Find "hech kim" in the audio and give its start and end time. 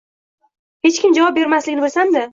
0.87-1.15